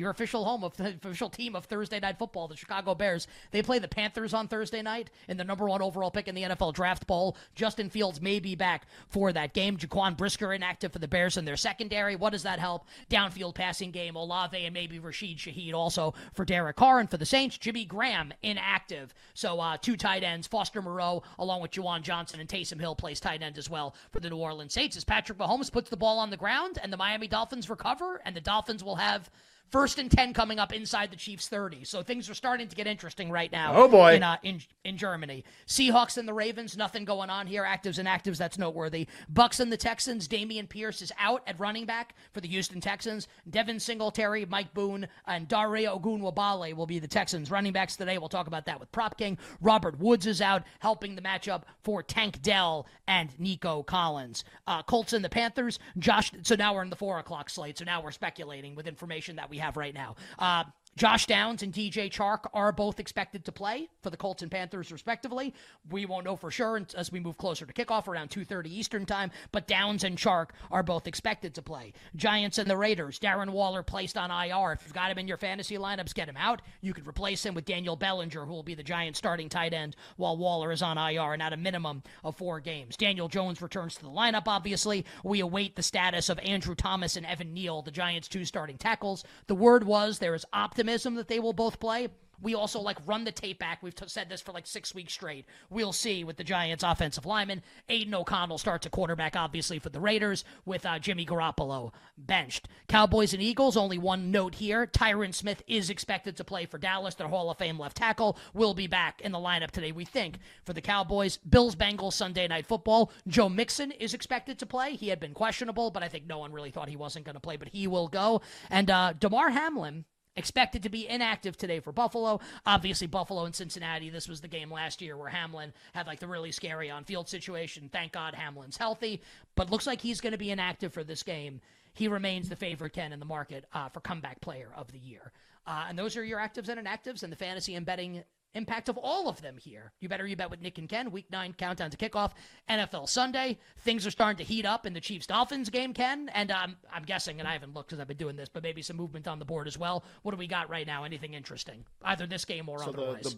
your 0.00 0.10
official 0.10 0.44
home 0.44 0.64
of 0.64 0.76
the 0.76 0.88
official 1.04 1.28
team 1.28 1.54
of 1.54 1.66
Thursday 1.66 2.00
Night 2.00 2.18
Football, 2.18 2.48
the 2.48 2.56
Chicago 2.56 2.94
Bears. 2.94 3.28
They 3.50 3.62
play 3.62 3.78
the 3.78 3.88
Panthers 3.88 4.34
on 4.34 4.48
Thursday 4.48 4.82
night 4.82 5.10
in 5.28 5.36
the 5.36 5.44
number 5.44 5.66
one 5.66 5.82
overall 5.82 6.10
pick 6.10 6.26
in 6.26 6.34
the 6.34 6.42
NFL 6.42 6.74
Draft 6.74 7.06
Bowl. 7.06 7.36
Justin 7.54 7.90
Fields 7.90 8.20
may 8.20 8.40
be 8.40 8.54
back 8.54 8.86
for 9.08 9.32
that 9.32 9.52
game. 9.52 9.76
Jaquan 9.76 10.16
Brisker 10.16 10.52
inactive 10.52 10.92
for 10.92 10.98
the 10.98 11.06
Bears 11.06 11.36
in 11.36 11.44
their 11.44 11.56
secondary. 11.56 12.16
What 12.16 12.30
does 12.30 12.42
that 12.42 12.58
help? 12.58 12.86
Downfield 13.10 13.54
passing 13.54 13.90
game. 13.90 14.16
Olave 14.16 14.56
and 14.56 14.74
maybe 14.74 14.98
Rashid 14.98 15.36
Shaheed 15.38 15.74
also 15.74 16.14
for 16.32 16.44
Derek 16.44 16.76
Carr. 16.76 16.98
And 16.98 17.10
for 17.10 17.16
the 17.16 17.26
Saints, 17.26 17.58
Jimmy 17.58 17.84
Graham 17.84 18.32
inactive. 18.42 19.14
So 19.34 19.60
uh, 19.60 19.76
two 19.76 19.96
tight 19.96 20.24
ends, 20.24 20.46
Foster 20.46 20.82
Moreau 20.82 21.22
along 21.38 21.60
with 21.62 21.72
Juwan 21.72 22.02
Johnson 22.02 22.40
and 22.40 22.48
Taysom 22.48 22.80
Hill 22.80 22.94
plays 22.94 23.20
tight 23.20 23.42
end 23.42 23.58
as 23.58 23.68
well 23.68 23.94
for 24.10 24.20
the 24.20 24.30
New 24.30 24.36
Orleans 24.36 24.72
Saints 24.72 24.96
as 24.96 25.04
Patrick 25.04 25.38
Mahomes 25.38 25.70
puts 25.70 25.90
the 25.90 25.96
ball 25.96 26.18
on 26.18 26.30
the 26.30 26.36
ground 26.36 26.78
and 26.82 26.92
the 26.92 26.96
Miami 26.96 27.28
Dolphins 27.28 27.68
recover 27.68 28.20
and 28.24 28.34
the 28.34 28.40
Dolphins 28.40 28.82
will 28.82 28.96
have 28.96 29.30
First 29.70 30.00
and 30.00 30.10
10 30.10 30.34
coming 30.34 30.58
up 30.58 30.72
inside 30.72 31.12
the 31.12 31.16
Chiefs 31.16 31.48
30. 31.48 31.84
So 31.84 32.02
things 32.02 32.28
are 32.28 32.34
starting 32.34 32.66
to 32.66 32.74
get 32.74 32.88
interesting 32.88 33.30
right 33.30 33.50
now. 33.52 33.74
Oh, 33.76 33.86
boy. 33.86 34.16
In, 34.16 34.22
uh, 34.24 34.36
in, 34.42 34.60
in 34.84 34.96
Germany. 34.96 35.44
Seahawks 35.68 36.18
and 36.18 36.26
the 36.26 36.34
Ravens, 36.34 36.76
nothing 36.76 37.04
going 37.04 37.30
on 37.30 37.46
here. 37.46 37.62
Actives 37.62 37.98
and 37.98 38.08
actives, 38.08 38.36
that's 38.36 38.58
noteworthy. 38.58 39.06
Bucks 39.28 39.60
and 39.60 39.72
the 39.72 39.76
Texans, 39.76 40.26
Dameon 40.26 40.68
Pierce 40.68 41.02
is 41.02 41.12
out 41.20 41.42
at 41.46 41.58
running 41.60 41.86
back 41.86 42.14
for 42.32 42.40
the 42.40 42.48
Houston 42.48 42.80
Texans. 42.80 43.28
Devin 43.48 43.78
Singletary, 43.78 44.44
Mike 44.44 44.74
Boone, 44.74 45.06
and 45.28 45.46
Dare 45.46 45.68
Ogunbowale 45.68 46.74
will 46.74 46.86
be 46.86 46.98
the 46.98 47.06
Texans 47.06 47.48
running 47.50 47.72
backs 47.72 47.94
today. 47.94 48.18
We'll 48.18 48.28
talk 48.28 48.48
about 48.48 48.66
that 48.66 48.80
with 48.80 48.90
Prop 48.90 49.16
King. 49.16 49.38
Robert 49.60 50.00
Woods 50.00 50.26
is 50.26 50.40
out, 50.40 50.64
helping 50.80 51.14
the 51.14 51.22
matchup 51.22 51.62
for 51.84 52.02
Tank 52.02 52.42
Dell 52.42 52.88
and 53.06 53.30
Nico 53.38 53.84
Collins. 53.84 54.42
Uh, 54.66 54.82
Colts 54.82 55.12
and 55.12 55.24
the 55.24 55.28
Panthers, 55.28 55.78
Josh. 55.98 56.32
So 56.42 56.56
now 56.56 56.74
we're 56.74 56.82
in 56.82 56.90
the 56.90 56.96
4 56.96 57.20
o'clock 57.20 57.48
slate. 57.50 57.78
So 57.78 57.84
now 57.84 58.02
we're 58.02 58.10
speculating 58.10 58.74
with 58.74 58.88
information 58.88 59.36
that 59.36 59.48
we 59.48 59.59
have 59.60 59.76
right 59.76 59.94
now. 59.94 60.16
Uh, 60.38 60.64
Josh 61.00 61.24
Downs 61.24 61.62
and 61.62 61.72
DJ 61.72 62.10
Chark 62.10 62.40
are 62.52 62.72
both 62.72 63.00
expected 63.00 63.46
to 63.46 63.52
play 63.52 63.88
for 64.02 64.10
the 64.10 64.18
Colts 64.18 64.42
and 64.42 64.50
Panthers, 64.50 64.92
respectively. 64.92 65.54
We 65.88 66.04
won't 66.04 66.26
know 66.26 66.36
for 66.36 66.50
sure 66.50 66.78
as 66.94 67.10
we 67.10 67.20
move 67.20 67.38
closer 67.38 67.64
to 67.64 67.72
kickoff 67.72 68.06
around 68.06 68.28
2:30 68.28 68.68
Eastern 68.68 69.06
time. 69.06 69.30
But 69.50 69.66
Downs 69.66 70.04
and 70.04 70.18
Chark 70.18 70.50
are 70.70 70.82
both 70.82 71.06
expected 71.06 71.54
to 71.54 71.62
play. 71.62 71.94
Giants 72.16 72.58
and 72.58 72.68
the 72.68 72.76
Raiders. 72.76 73.18
Darren 73.18 73.48
Waller 73.48 73.82
placed 73.82 74.18
on 74.18 74.30
IR. 74.30 74.72
If 74.72 74.82
you've 74.84 74.92
got 74.92 75.10
him 75.10 75.16
in 75.16 75.26
your 75.26 75.38
fantasy 75.38 75.78
lineups, 75.78 76.12
get 76.12 76.28
him 76.28 76.36
out. 76.36 76.60
You 76.82 76.92
could 76.92 77.08
replace 77.08 77.46
him 77.46 77.54
with 77.54 77.64
Daniel 77.64 77.96
Bellinger, 77.96 78.44
who 78.44 78.52
will 78.52 78.62
be 78.62 78.74
the 78.74 78.82
Giants' 78.82 79.18
starting 79.18 79.48
tight 79.48 79.72
end 79.72 79.96
while 80.18 80.36
Waller 80.36 80.70
is 80.70 80.82
on 80.82 80.98
IR 80.98 81.32
and 81.32 81.42
at 81.42 81.54
a 81.54 81.56
minimum 81.56 82.02
of 82.22 82.36
four 82.36 82.60
games. 82.60 82.98
Daniel 82.98 83.28
Jones 83.28 83.62
returns 83.62 83.94
to 83.94 84.02
the 84.02 84.10
lineup. 84.10 84.46
Obviously, 84.46 85.06
we 85.24 85.40
await 85.40 85.76
the 85.76 85.82
status 85.82 86.28
of 86.28 86.38
Andrew 86.40 86.74
Thomas 86.74 87.16
and 87.16 87.24
Evan 87.24 87.54
Neal, 87.54 87.80
the 87.80 87.90
Giants' 87.90 88.28
two 88.28 88.44
starting 88.44 88.76
tackles. 88.76 89.24
The 89.46 89.54
word 89.54 89.84
was 89.84 90.18
there 90.18 90.34
is 90.34 90.44
optimism 90.52 90.89
optimism 90.90 91.14
that 91.14 91.28
they 91.28 91.38
will 91.38 91.52
both 91.52 91.78
play. 91.78 92.08
We 92.42 92.54
also 92.54 92.80
like 92.80 92.96
run 93.06 93.24
the 93.24 93.32
tape 93.32 93.58
back. 93.58 93.82
We've 93.82 93.94
t- 93.94 94.08
said 94.08 94.30
this 94.30 94.40
for 94.40 94.52
like 94.52 94.66
six 94.66 94.94
weeks 94.94 95.12
straight. 95.12 95.44
We'll 95.68 95.92
see 95.92 96.24
with 96.24 96.38
the 96.38 96.44
Giants' 96.44 96.82
offensive 96.82 97.26
lineman. 97.26 97.62
Aidan 97.90 98.14
O'Connell 98.14 98.56
starts 98.56 98.86
a 98.86 98.90
quarterback, 98.90 99.36
obviously, 99.36 99.78
for 99.78 99.90
the 99.90 100.00
Raiders 100.00 100.42
with 100.64 100.86
uh, 100.86 100.98
Jimmy 100.98 101.26
Garoppolo 101.26 101.92
benched. 102.16 102.66
Cowboys 102.88 103.34
and 103.34 103.42
Eagles, 103.42 103.76
only 103.76 103.98
one 103.98 104.30
note 104.30 104.54
here. 104.54 104.86
Tyron 104.86 105.34
Smith 105.34 105.62
is 105.66 105.90
expected 105.90 106.38
to 106.38 106.44
play 106.44 106.64
for 106.64 106.78
Dallas. 106.78 107.14
Their 107.14 107.28
Hall 107.28 107.50
of 107.50 107.58
Fame 107.58 107.78
left 107.78 107.98
tackle 107.98 108.38
will 108.54 108.72
be 108.72 108.86
back 108.86 109.20
in 109.20 109.32
the 109.32 109.38
lineup 109.38 109.70
today, 109.70 109.92
we 109.92 110.06
think, 110.06 110.38
for 110.64 110.72
the 110.72 110.80
Cowboys. 110.80 111.36
Bills 111.36 111.76
Bengals 111.76 112.14
Sunday 112.14 112.48
night 112.48 112.66
football. 112.66 113.12
Joe 113.28 113.50
Mixon 113.50 113.92
is 113.92 114.14
expected 114.14 114.58
to 114.60 114.66
play. 114.66 114.94
He 114.94 115.08
had 115.08 115.20
been 115.20 115.34
questionable, 115.34 115.90
but 115.90 116.02
I 116.02 116.08
think 116.08 116.26
no 116.26 116.38
one 116.38 116.52
really 116.52 116.70
thought 116.70 116.88
he 116.88 116.96
wasn't 116.96 117.26
going 117.26 117.34
to 117.34 117.40
play, 117.40 117.58
but 117.58 117.68
he 117.68 117.86
will 117.86 118.08
go. 118.08 118.40
And 118.70 118.90
uh, 118.90 119.12
Damar 119.18 119.50
Hamlin 119.50 120.06
expected 120.36 120.82
to 120.82 120.88
be 120.88 121.08
inactive 121.08 121.56
today 121.56 121.80
for 121.80 121.92
Buffalo. 121.92 122.40
Obviously, 122.66 123.06
Buffalo 123.06 123.44
and 123.44 123.54
Cincinnati. 123.54 124.10
This 124.10 124.28
was 124.28 124.40
the 124.40 124.48
game 124.48 124.70
last 124.70 125.02
year 125.02 125.16
where 125.16 125.28
Hamlin 125.28 125.72
had 125.92 126.06
like 126.06 126.20
the 126.20 126.26
really 126.26 126.52
scary 126.52 126.90
on 126.90 127.04
field 127.04 127.28
situation. 127.28 127.90
Thank 127.92 128.12
God 128.12 128.34
Hamlin's 128.34 128.76
healthy, 128.76 129.22
but 129.54 129.70
looks 129.70 129.86
like 129.86 130.00
he's 130.00 130.20
going 130.20 130.32
to 130.32 130.38
be 130.38 130.50
inactive 130.50 130.92
for 130.92 131.04
this 131.04 131.22
game. 131.22 131.60
He 131.94 132.08
remains 132.08 132.48
the 132.48 132.56
favorite 132.56 132.94
10 132.94 133.12
in 133.12 133.18
the 133.18 133.26
market 133.26 133.66
uh, 133.72 133.88
for 133.88 134.00
comeback 134.00 134.40
player 134.40 134.70
of 134.76 134.90
the 134.92 134.98
year. 134.98 135.32
Uh, 135.66 135.86
and 135.88 135.98
those 135.98 136.16
are 136.16 136.24
your 136.24 136.38
actives 136.38 136.68
and 136.68 136.84
inactives 136.84 137.22
and 137.22 137.32
the 137.32 137.36
fantasy 137.36 137.74
and 137.74 137.84
betting 137.84 138.22
impact 138.54 138.88
of 138.88 138.98
all 138.98 139.28
of 139.28 139.40
them 139.42 139.56
here. 139.58 139.92
You 140.00 140.08
better 140.08 140.26
you 140.26 140.36
bet 140.36 140.50
with 140.50 140.60
Nick 140.60 140.78
and 140.78 140.88
Ken. 140.88 141.10
Week 141.10 141.30
nine 141.30 141.54
countdown 141.56 141.90
to 141.90 141.96
kickoff. 141.96 142.32
NFL 142.68 143.08
Sunday. 143.08 143.58
Things 143.78 144.06
are 144.06 144.10
starting 144.10 144.38
to 144.38 144.44
heat 144.44 144.66
up 144.66 144.86
in 144.86 144.92
the 144.92 145.00
Chiefs 145.00 145.26
Dolphins 145.26 145.70
game, 145.70 145.94
Ken. 145.94 146.30
And 146.34 146.50
um, 146.50 146.76
I'm 146.92 147.04
guessing, 147.04 147.38
and 147.38 147.48
I 147.48 147.52
haven't 147.52 147.74
looked 147.74 147.90
because 147.90 148.00
I've 148.00 148.08
been 148.08 148.16
doing 148.16 148.36
this, 148.36 148.48
but 148.48 148.62
maybe 148.62 148.82
some 148.82 148.96
movement 148.96 149.28
on 149.28 149.38
the 149.38 149.44
board 149.44 149.66
as 149.66 149.78
well. 149.78 150.04
What 150.22 150.32
do 150.32 150.38
we 150.38 150.46
got 150.46 150.68
right 150.70 150.86
now? 150.86 151.04
Anything 151.04 151.34
interesting? 151.34 151.84
Either 152.02 152.26
this 152.26 152.44
game 152.44 152.68
or 152.68 152.78
so 152.78 152.90
otherwise. 152.90 153.22
The, 153.22 153.30
the, 153.30 153.36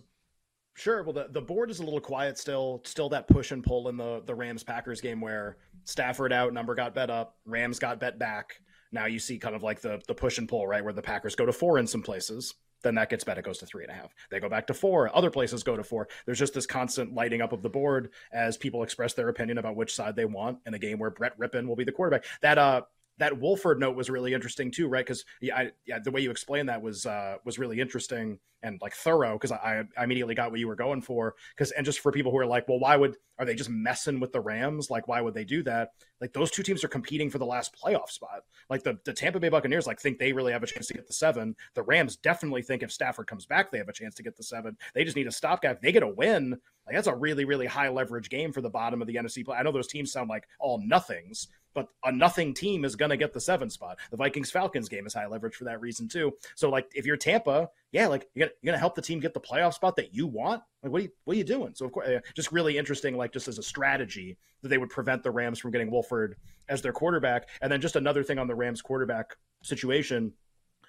sure. 0.74 1.02
Well, 1.02 1.12
the, 1.12 1.28
the 1.30 1.42
board 1.42 1.70
is 1.70 1.80
a 1.80 1.84
little 1.84 2.00
quiet 2.00 2.38
still. 2.38 2.80
Still 2.84 3.08
that 3.10 3.28
push 3.28 3.50
and 3.50 3.62
pull 3.62 3.88
in 3.88 3.96
the 3.96 4.22
the 4.24 4.34
Rams 4.34 4.62
Packers 4.62 5.00
game 5.00 5.20
where 5.20 5.56
Stafford 5.84 6.32
out, 6.32 6.52
number 6.52 6.74
got 6.74 6.94
bet 6.94 7.10
up, 7.10 7.36
Rams 7.44 7.78
got 7.78 8.00
bet 8.00 8.18
back. 8.18 8.60
Now 8.92 9.06
you 9.06 9.18
see 9.18 9.38
kind 9.38 9.56
of 9.56 9.62
like 9.62 9.80
the 9.80 10.00
the 10.06 10.14
push 10.14 10.38
and 10.38 10.48
pull, 10.48 10.66
right, 10.66 10.84
where 10.84 10.92
the 10.92 11.02
Packers 11.02 11.34
go 11.34 11.46
to 11.46 11.52
four 11.52 11.78
in 11.78 11.86
some 11.86 12.02
places 12.02 12.54
then 12.82 12.94
that 12.96 13.10
gets 13.10 13.24
bet. 13.24 13.38
It 13.38 13.44
goes 13.44 13.58
to 13.58 13.66
three 13.66 13.84
and 13.84 13.92
a 13.92 13.94
half. 13.94 14.14
They 14.30 14.40
go 14.40 14.48
back 14.48 14.66
to 14.66 14.74
four. 14.74 15.14
Other 15.16 15.30
places 15.30 15.62
go 15.62 15.76
to 15.76 15.84
four. 15.84 16.08
There's 16.26 16.38
just 16.38 16.54
this 16.54 16.66
constant 16.66 17.14
lighting 17.14 17.40
up 17.40 17.52
of 17.52 17.62
the 17.62 17.68
board 17.68 18.10
as 18.32 18.56
people 18.56 18.82
express 18.82 19.14
their 19.14 19.28
opinion 19.28 19.58
about 19.58 19.76
which 19.76 19.94
side 19.94 20.16
they 20.16 20.24
want 20.24 20.58
in 20.66 20.74
a 20.74 20.78
game 20.78 20.98
where 20.98 21.10
Brett 21.10 21.38
Rypien 21.38 21.66
will 21.66 21.76
be 21.76 21.84
the 21.84 21.93
quarterback. 21.93 22.24
That 22.43 22.58
uh 22.58 22.82
that 23.19 23.38
Wolford 23.38 23.78
note 23.78 23.96
was 23.96 24.10
really 24.10 24.34
interesting 24.34 24.70
too, 24.70 24.88
right? 24.88 25.04
Because 25.04 25.24
yeah, 25.40 25.69
yeah, 25.86 25.98
the 26.02 26.10
way 26.10 26.20
you 26.20 26.31
explained 26.31 26.69
that 26.69 26.82
was 26.82 27.06
uh, 27.06 27.36
was 27.44 27.58
really 27.58 27.81
interesting 27.81 28.38
and 28.62 28.81
like 28.81 28.94
thorough. 28.94 29.34
Because 29.34 29.52
I, 29.52 29.84
I 29.96 30.04
immediately 30.04 30.34
got 30.34 30.50
what 30.50 30.60
you 30.60 30.69
were 30.69 30.76
going 30.76 31.02
for. 31.02 31.34
Because 31.54 31.70
and 31.72 31.84
just 31.84 32.00
for 32.00 32.12
people 32.12 32.32
who 32.32 32.38
are 32.38 32.46
like, 32.46 32.69
well, 32.69 32.81
why 32.81 32.96
would 32.96 33.16
are 33.38 33.44
they 33.44 33.54
just 33.54 33.70
messing 33.70 34.20
with 34.20 34.32
the 34.32 34.40
Rams? 34.40 34.90
Like, 34.90 35.08
why 35.08 35.20
would 35.20 35.34
they 35.34 35.44
do 35.44 35.62
that? 35.64 35.90
Like 36.20 36.32
those 36.32 36.50
two 36.50 36.62
teams 36.62 36.84
are 36.84 36.88
competing 36.88 37.31
for 37.31 37.38
the 37.38 37.46
last 37.46 37.76
playoff 37.76 38.08
spot. 38.08 38.42
Like 38.70 38.82
the 38.82 38.98
the 39.04 39.12
Tampa 39.12 39.40
Bay 39.40 39.48
Buccaneers 39.48 39.86
like 39.86 40.00
think 40.00 40.19
they 40.19 40.32
really 40.32 40.52
have 40.52 40.62
a 40.62 40.66
chance 40.66 40.86
to 40.86 40.94
get 40.94 41.06
the 41.06 41.12
seven. 41.12 41.54
The 41.74 41.82
Rams 41.82 42.16
definitely 42.16 42.62
think 42.62 42.82
if 42.82 42.92
Stafford 42.92 43.26
comes 43.26 43.46
back, 43.46 43.70
they 43.70 43.78
have 43.78 43.88
a 43.88 43.92
chance 43.92 44.14
to 44.16 44.22
get 44.22 44.36
the 44.36 44.42
seven. 44.42 44.76
They 44.94 45.04
just 45.04 45.16
need 45.16 45.26
a 45.26 45.32
stopgap. 45.32 45.82
They 45.82 45.92
get 45.92 46.02
a 46.02 46.08
win. 46.08 46.56
Like 46.86 46.96
that's 46.96 47.08
a 47.08 47.14
really 47.14 47.44
really 47.44 47.66
high 47.66 47.88
leverage 47.88 48.31
game 48.31 48.52
for 48.52 48.60
the 48.60 48.70
bottom 48.70 49.00
of 49.00 49.08
the 49.08 49.16
NFC. 49.16 49.44
I 49.54 49.62
know 49.62 49.72
those 49.72 49.88
teams 49.88 50.12
sound 50.12 50.28
like 50.28 50.44
all 50.58 50.81
nothings, 50.84 51.48
but 51.74 51.88
a 52.05 52.12
nothing 52.12 52.55
team 52.55 52.84
is 52.84 52.96
going 52.96 53.10
to 53.10 53.17
get 53.17 53.32
the 53.32 53.41
seven 53.41 53.70
spot. 53.70 53.98
The 54.10 54.17
Vikings 54.17 54.50
Falcons 54.50 54.88
game 54.88 55.06
is 55.06 55.14
high 55.14 55.26
leverage 55.26 55.55
for 55.55 55.64
that 55.64 55.81
reason 55.81 56.08
too. 56.08 56.32
So 56.55 56.70
like 56.70 56.91
if 56.94 57.06
you're 57.06 57.17
Tampa, 57.17 57.70
yeah, 57.93 58.06
like 58.06 58.29
you're 58.34 58.46
gonna, 58.46 58.55
you're 58.62 58.72
gonna 58.72 58.79
help 58.79 58.94
the 58.94 59.02
team 59.02 59.20
get 59.20 59.34
the 59.34 59.41
playoff 59.41 59.74
spot 59.74 59.96
that 59.96 60.14
you 60.14 60.26
want. 60.26 60.62
Like 60.82 60.93
what 60.93 61.00
are 61.00 61.05
you 61.05 61.10
what 61.24 61.34
are 61.34 61.38
you 61.38 61.44
doing? 61.44 61.72
So 61.74 61.86
of 61.86 61.93
course, 61.93 62.08
uh, 62.08 62.20
just 62.34 62.52
really 62.52 62.79
interesting. 62.79 63.17
Like 63.17 63.32
just 63.32 63.48
as 63.48 63.58
a 63.58 63.62
strategy 63.62 64.38
that 64.62 64.69
they 64.69 64.79
would 64.79 64.91
prevent 64.91 65.22
the 65.22 65.31
Rams 65.31 65.58
from 65.58 65.70
getting 65.70 65.91
Wolford 65.91 66.36
as 66.69 66.82
their 66.82 66.93
quarterback. 66.93 67.48
And 67.60 67.70
then 67.70 67.81
just 67.81 67.96
another 67.96 68.22
thing 68.22 68.38
on 68.38 68.46
the 68.46 68.55
Rams 68.55 68.81
quarterback 68.81 69.36
situation, 69.62 70.32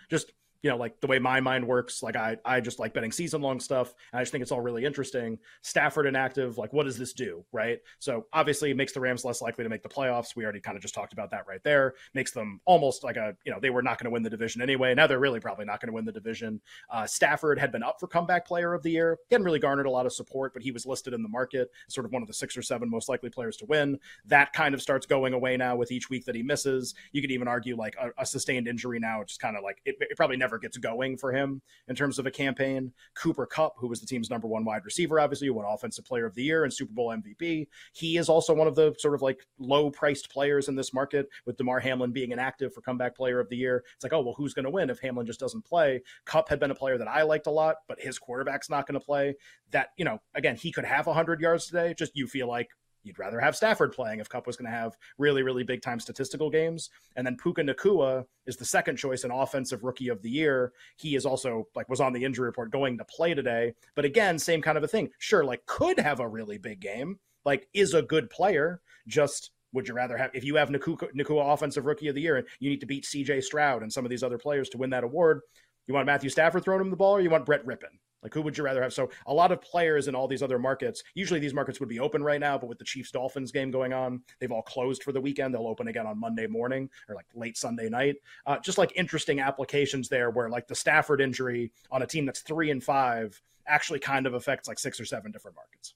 just 0.10 0.32
you 0.63 0.70
know, 0.70 0.77
like 0.77 1.00
the 1.01 1.08
way 1.08 1.20
my 1.20 1.41
mind 1.41 1.67
works, 1.67 2.01
like 2.01 2.15
I, 2.15 2.38
I 2.46 2.62
just 2.62 2.79
like 2.79 2.93
betting 2.93 3.12
season 3.12 3.41
long 3.41 3.60
stuff. 3.60 3.93
And 4.12 4.20
I 4.20 4.22
just 4.22 4.32
think 4.32 4.41
it's 4.41 4.51
all 4.51 4.62
really 4.62 4.86
interesting. 4.86 5.38
Stafford 5.62 6.08
inactive, 6.08 6.58
like 6.58 6.72
what 6.72 6.86
does 6.86 6.98
this 6.98 7.12
do? 7.12 7.43
Right. 7.51 7.79
So 8.00 8.25
obviously 8.32 8.72
it 8.72 8.77
makes 8.77 8.93
the 8.93 9.01
Rams 9.01 9.25
less 9.25 9.41
likely 9.41 9.65
to 9.65 9.70
make 9.70 9.84
the 9.84 9.89
playoffs. 9.89 10.38
We 10.38 10.46
already 10.46 10.62
kind 10.62 10.77
of 10.77 10.82
just 10.82 10.96
talked 10.96 11.12
about 11.12 11.32
that 11.32 11.46
right 11.48 11.62
there. 11.63 11.96
Makes 12.13 12.32
them 12.32 12.62
almost 12.63 13.03
like 13.03 13.17
a, 13.17 13.36
you 13.46 13.51
know, 13.51 13.60
they 13.60 13.72
were 13.72 13.84
not 13.84 14.00
going 14.00 14.05
to 14.05 14.12
win 14.12 14.24
the 14.24 14.29
division 14.29 14.62
anyway. 14.62 14.96
Now 14.96 15.05
they're 15.05 15.20
really 15.20 15.41
probably 15.41 15.65
not 15.65 15.82
going 15.82 15.89
to 15.89 15.93
win 15.93 16.05
the 16.05 16.13
division. 16.13 16.62
Uh, 16.89 17.05
Stafford 17.05 17.60
had 17.60 17.74
been 17.74 17.84
up 17.84 18.00
for 18.00 18.08
comeback 18.08 18.48
player 18.48 18.74
of 18.74 18.84
the 18.84 18.91
year. 18.91 19.17
He 19.27 19.36
hadn't 19.36 19.46
really 19.46 19.60
garnered 19.60 19.86
a 19.86 19.91
lot 19.91 20.05
of 20.05 20.13
support, 20.13 20.53
but 20.53 20.63
he 20.63 20.72
was 20.72 20.86
listed 20.86 21.13
in 21.13 21.22
the 21.22 21.29
market 21.29 21.72
sort 21.89 22.05
of 22.05 22.13
one 22.13 22.22
of 22.22 22.29
the 22.29 22.34
six 22.34 22.55
or 22.55 22.62
seven 22.62 22.89
most 22.89 23.10
likely 23.10 23.29
players 23.29 23.58
to 23.58 23.65
win. 23.65 24.00
That 24.25 24.53
kind 24.53 24.74
of 24.74 24.82
starts 24.82 25.05
going 25.05 25.34
away 25.34 25.58
now 25.58 25.75
with 25.75 25.91
each 25.91 26.10
week 26.10 26.24
that 26.25 26.36
he 26.36 26.43
misses. 26.43 26.96
You 27.12 27.22
could 27.22 27.32
even 27.32 27.50
argue 27.50 27.75
like 27.75 27.96
a, 28.01 28.12
a 28.22 28.25
sustained 28.25 28.70
injury 28.70 29.00
now, 29.00 29.24
just 29.25 29.41
kind 29.41 29.58
of 29.58 29.63
like 29.63 29.82
it, 29.84 29.98
it 30.00 30.15
probably 30.15 30.38
never 30.38 30.53
ever 30.54 30.60
gets 30.60 30.78
going 30.78 31.18
for 31.18 31.32
him 31.32 31.62
in 31.88 31.96
terms 31.96 32.20
of 32.20 32.26
a 32.26 32.32
campaign. 32.32 32.94
Cooper 33.16 33.46
Kupp, 33.46 33.74
who 33.78 33.88
was 33.88 34.00
the 34.00 34.06
team's 34.06 34.30
number 34.30 34.48
one 34.48 34.64
wide 34.64 34.86
receiver, 34.86 35.20
obviously, 35.20 35.50
won 35.50 35.66
Offensive 35.66 36.06
Player 36.06 36.26
of 36.26 36.36
the 36.36 36.44
Year 36.44 36.64
and 36.64 36.74
Super 36.74 36.94
Bowl 36.94 37.10
MVP. 37.10 37.68
He 37.94 38.18
is 38.18 38.30
also 38.30 38.54
one 38.54 38.68
of 38.68 38.76
the 38.76 38.94
sort 39.00 39.16
of 39.16 39.22
like 39.22 39.46
low 39.58 39.90
priced 39.90 40.30
players 40.30 40.68
in 40.68 40.76
this 40.76 40.94
market, 40.94 41.28
with 41.46 41.58
Damar 41.58 41.80
Hamlin 41.80 42.12
being 42.12 42.32
inactive 42.32 42.74
for 42.74 42.82
Comeback 42.82 43.16
Player 43.16 43.40
of 43.40 43.50
the 43.50 43.58
Year. 43.58 43.84
It's 43.96 44.04
like, 44.04 44.14
oh, 44.14 44.22
well, 44.22 44.36
who's 44.38 44.54
going 44.54 44.66
to 44.66 44.72
win 44.72 44.90
if 44.90 45.00
Hamlin 45.00 45.26
just 45.26 45.40
doesn't 45.40 45.66
play? 45.66 46.02
Kupp 46.26 46.50
had 46.50 46.60
been 46.60 46.72
a 46.72 46.76
player 46.76 46.98
that 46.98 47.08
I 47.08 47.24
liked 47.24 47.48
a 47.48 47.52
lot, 47.52 47.78
but 47.88 48.00
his 48.00 48.20
quarterback's 48.20 48.70
not 48.70 48.86
going 48.86 49.00
to 49.00 49.06
play. 49.06 49.36
That, 49.72 49.90
you 49.98 50.06
know, 50.06 50.22
again, 50.36 50.56
he 50.56 50.72
could 50.72 50.86
have 50.86 51.08
100 51.08 51.42
yards 51.42 51.66
today. 51.66 51.96
Just 51.98 52.16
you 52.16 52.28
feel 52.28 52.48
like 52.48 52.70
you'd 53.04 53.20
rather 53.20 53.40
have 53.40 53.56
Stafford 53.56 53.92
playing 53.92 54.20
if 54.20 54.30
Kupp 54.30 54.48
was 54.48 54.58
going 54.58 54.72
to 54.72 54.78
have 54.78 54.96
really, 55.18 55.44
really 55.44 55.64
big 55.64 55.82
time 55.82 56.00
statistical 56.00 56.50
games. 56.50 56.90
And 57.16 57.26
then 57.26 57.38
Puka 57.38 57.62
Nacua 57.62 58.26
is 58.46 58.58
the 58.58 58.66
second 58.66 58.98
choice 58.98 59.24
in 59.24 59.32
offensive 59.32 59.84
rookie 59.84 60.10
of 60.10 60.22
the 60.22 60.30
year. 60.30 60.74
He 60.98 61.16
is 61.16 61.26
also 61.26 61.68
like 61.76 61.90
was 61.90 62.02
on 62.02 62.14
the 62.14 62.24
injury 62.24 62.46
report 62.46 62.72
going 62.72 62.98
to 62.98 63.06
play 63.06 63.34
today. 63.34 63.74
But 63.96 64.06
again, 64.06 64.40
same 64.40 64.62
kind 64.62 64.78
of 64.78 64.84
a 64.84 64.88
thing. 64.88 65.10
Sure, 65.20 65.44
like 65.44 65.66
could 65.66 66.00
have 66.00 66.20
a 66.20 66.28
really 66.28 66.58
big 66.58 66.80
game, 66.80 67.20
like 67.46 67.68
is 67.74 67.94
a 67.94 68.02
good 68.02 68.30
player. 68.30 68.82
Just 69.08 69.52
would 69.74 69.88
you 69.88 69.94
rather 69.94 70.18
have 70.18 70.32
if 70.34 70.44
you 70.44 70.56
have 70.56 70.70
Nacua, 70.70 71.10
Nacua 71.16 71.54
offensive 71.54 71.86
rookie 71.86 72.08
of 72.08 72.16
the 72.16 72.22
year 72.22 72.38
and 72.38 72.48
you 72.60 72.70
need 72.70 72.82
to 72.82 72.86
beat 72.86 73.06
CJ 73.06 73.44
Stroud 73.44 73.82
and 73.82 73.92
some 73.92 74.06
of 74.06 74.10
these 74.10 74.24
other 74.24 74.38
players 74.38 74.70
to 74.70 74.78
win 74.78 74.92
that 74.92 75.04
award? 75.04 75.42
You 75.88 75.94
want 75.94 76.06
Matthew 76.06 76.30
Stafford 76.30 76.64
throwing 76.64 76.82
him 76.82 76.90
the 76.90 76.96
ball 76.96 77.18
or 77.18 77.22
you 77.22 77.30
want 77.30 77.46
Brett 77.46 77.66
Rypien? 77.66 78.00
Like, 78.24 78.34
who 78.34 78.42
would 78.42 78.58
you 78.58 78.63
rather 78.63 78.82
have? 78.82 78.94
So, 78.94 79.10
a 79.27 79.34
lot 79.34 79.51
of 79.51 79.62
players 79.62 80.08
in 80.08 80.15
all 80.15 80.27
these 80.27 80.42
other 80.42 80.58
markets, 80.58 81.03
usually 81.13 81.39
these 81.39 81.53
markets 81.53 81.80
would 81.80 81.89
be 81.89 82.00
open 82.00 82.24
right 82.24 82.39
now, 82.39 82.58
but 82.58 82.68
with 82.68 82.80
the 82.80 82.86
Chiefs 82.86 83.12
Dolphins 83.12 83.51
game 83.51 83.70
going 83.70 83.94
on, 83.94 84.22
they've 84.39 84.51
all 84.51 84.62
closed 84.62 85.03
for 85.03 85.12
the 85.12 85.22
weekend. 85.22 85.53
They'll 85.53 85.68
open 85.68 85.89
again 85.89 86.08
on 86.08 86.20
Monday 86.20 86.48
morning 86.48 86.89
or 87.10 87.15
like 87.15 87.25
late 87.36 87.58
Sunday 87.58 87.89
night. 87.89 88.15
Uh, 88.46 88.58
just 88.60 88.77
like 88.77 88.94
interesting 88.96 89.39
applications 89.39 90.10
there 90.10 90.30
where 90.30 90.50
like 90.50 90.68
the 90.68 90.75
Stafford 90.75 91.22
injury 91.22 91.72
on 91.92 92.01
a 92.01 92.08
team 92.08 92.25
that's 92.25 92.42
three 92.42 92.72
and 92.72 92.84
five 92.84 93.39
actually 93.68 94.00
kind 94.00 94.25
of 94.25 94.34
affects 94.34 94.68
like 94.68 94.80
six 94.80 95.00
or 95.00 95.06
seven 95.06 95.32
different 95.32 95.56
markets. 95.56 95.94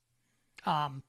Um, 0.65 1.03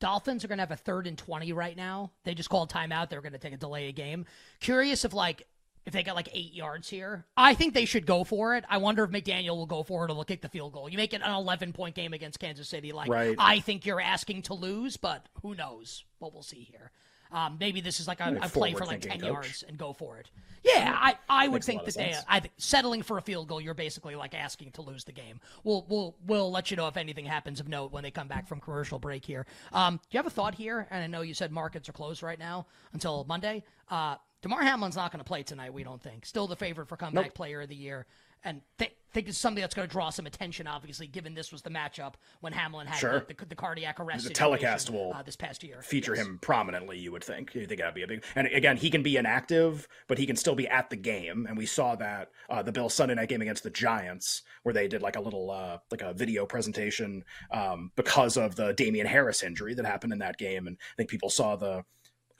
Dolphins 0.00 0.44
are 0.44 0.48
going 0.48 0.58
to 0.58 0.62
have 0.62 0.70
a 0.70 0.76
third 0.76 1.06
and 1.06 1.16
20 1.16 1.52
right 1.52 1.76
now. 1.76 2.10
They 2.24 2.34
just 2.34 2.48
called 2.48 2.72
timeout. 2.72 3.10
They're 3.10 3.20
going 3.20 3.32
to 3.32 3.38
take 3.38 3.52
a 3.52 3.58
delay 3.58 3.88
a 3.88 3.92
game. 3.92 4.24
Curious 4.60 5.04
if 5.04 5.12
like 5.12 5.46
if 5.86 5.92
they 5.92 6.02
get 6.02 6.14
like 6.14 6.28
eight 6.32 6.52
yards 6.52 6.88
here. 6.88 7.26
I 7.36 7.54
think 7.54 7.74
they 7.74 7.84
should 7.84 8.06
go 8.06 8.24
for 8.24 8.56
it. 8.56 8.64
I 8.68 8.78
wonder 8.78 9.04
if 9.04 9.10
McDaniel 9.10 9.56
will 9.56 9.66
go 9.66 9.82
for 9.82 10.04
it 10.04 10.10
or 10.10 10.14
will 10.14 10.24
kick 10.24 10.42
the 10.42 10.48
field 10.48 10.72
goal. 10.72 10.88
You 10.88 10.96
make 10.96 11.14
it 11.14 11.22
an 11.22 11.32
11 11.32 11.72
point 11.72 11.94
game 11.94 12.12
against 12.12 12.38
Kansas 12.38 12.68
City. 12.68 12.92
Like, 12.92 13.08
right. 13.08 13.36
I 13.38 13.60
think 13.60 13.86
you're 13.86 14.00
asking 14.00 14.42
to 14.42 14.54
lose, 14.54 14.96
but 14.96 15.28
who 15.42 15.54
knows 15.54 16.04
what 16.18 16.32
we'll 16.32 16.42
see 16.42 16.68
here. 16.70 16.90
Um, 17.32 17.58
maybe 17.60 17.80
this 17.80 18.00
is 18.00 18.08
like 18.08 18.20
a, 18.20 18.36
a 18.42 18.48
play 18.48 18.72
for 18.72 18.84
like 18.84 19.02
10 19.02 19.20
coach. 19.20 19.28
yards 19.28 19.64
and 19.66 19.78
go 19.78 19.92
for 19.92 20.18
it. 20.18 20.30
Yeah, 20.64 20.94
I, 20.98 21.16
I 21.28 21.48
would 21.48 21.64
think 21.64 21.84
that 21.84 21.94
they, 21.94 22.14
I 22.28 22.40
think 22.40 22.52
settling 22.58 23.02
for 23.02 23.18
a 23.18 23.22
field 23.22 23.48
goal, 23.48 23.60
you're 23.60 23.72
basically 23.72 24.16
like 24.16 24.34
asking 24.34 24.72
to 24.72 24.82
lose 24.82 25.04
the 25.04 25.12
game. 25.12 25.40
We'll, 25.62 25.86
we'll, 25.88 26.16
we'll 26.26 26.50
let 26.50 26.70
you 26.70 26.76
know 26.76 26.88
if 26.88 26.96
anything 26.96 27.24
happens 27.24 27.60
of 27.60 27.68
note 27.68 27.92
when 27.92 28.02
they 28.02 28.10
come 28.10 28.28
back 28.28 28.48
from 28.48 28.60
commercial 28.60 28.98
break 28.98 29.24
here. 29.24 29.46
Um, 29.72 29.96
do 29.96 30.02
you 30.10 30.18
have 30.18 30.26
a 30.26 30.30
thought 30.30 30.56
here? 30.56 30.86
And 30.90 31.04
I 31.04 31.06
know 31.06 31.22
you 31.22 31.32
said 31.32 31.52
markets 31.52 31.88
are 31.88 31.92
closed 31.92 32.22
right 32.22 32.38
now 32.38 32.66
until 32.92 33.24
Monday. 33.24 33.62
Uh, 33.88 34.16
Damar 34.42 34.62
Hamlin's 34.62 34.96
not 34.96 35.12
going 35.12 35.18
to 35.18 35.24
play 35.24 35.42
tonight, 35.42 35.72
we 35.72 35.84
don't 35.84 36.02
think. 36.02 36.24
Still 36.24 36.46
the 36.46 36.56
favorite 36.56 36.88
for 36.88 36.96
comeback 36.96 37.26
nope. 37.26 37.34
player 37.34 37.60
of 37.62 37.68
the 37.68 37.76
year. 37.76 38.06
And 38.42 38.62
th- 38.78 38.92
think 39.12 39.28
it's 39.28 39.36
something 39.36 39.60
that's 39.60 39.74
going 39.74 39.86
to 39.86 39.92
draw 39.92 40.08
some 40.10 40.26
attention, 40.26 40.66
obviously, 40.66 41.06
given 41.06 41.34
this 41.34 41.52
was 41.52 41.62
the 41.62 41.70
matchup 41.70 42.14
when 42.40 42.52
Hamlin 42.52 42.86
had 42.86 42.98
sure. 42.98 43.26
the, 43.28 43.34
the, 43.34 43.46
the, 43.46 43.54
cardiac 43.54 44.00
arrest. 44.00 44.26
The 44.26 44.32
telecast 44.32 44.88
will 44.88 45.12
uh, 45.12 45.22
this 45.22 45.36
past 45.36 45.62
year 45.62 45.82
feature 45.82 46.14
yes. 46.14 46.24
him 46.24 46.38
prominently. 46.40 46.98
You 46.98 47.12
would 47.12 47.24
think. 47.24 47.54
You 47.54 47.66
think 47.66 47.80
that'd 47.80 47.94
be 47.94 48.02
a 48.02 48.06
big. 48.06 48.24
And 48.34 48.46
again, 48.48 48.76
he 48.76 48.88
can 48.88 49.02
be 49.02 49.16
inactive, 49.16 49.86
but 50.08 50.16
he 50.16 50.26
can 50.26 50.36
still 50.36 50.54
be 50.54 50.68
at 50.68 50.90
the 50.90 50.96
game. 50.96 51.46
And 51.48 51.58
we 51.58 51.66
saw 51.66 51.96
that 51.96 52.30
uh, 52.48 52.62
the 52.62 52.72
Bills 52.72 52.94
Sunday 52.94 53.14
night 53.14 53.28
game 53.28 53.42
against 53.42 53.62
the 53.62 53.70
Giants, 53.70 54.42
where 54.62 54.72
they 54.72 54.88
did 54.88 55.02
like 55.02 55.16
a 55.16 55.20
little 55.20 55.50
uh, 55.50 55.78
like 55.90 56.02
a 56.02 56.14
video 56.14 56.46
presentation 56.46 57.24
um, 57.50 57.90
because 57.96 58.36
of 58.36 58.56
the 58.56 58.72
Damien 58.72 59.06
Harris 59.06 59.42
injury 59.42 59.74
that 59.74 59.84
happened 59.84 60.12
in 60.12 60.18
that 60.20 60.38
game. 60.38 60.66
And 60.66 60.78
I 60.80 60.96
think 60.96 61.10
people 61.10 61.30
saw 61.30 61.56
the 61.56 61.84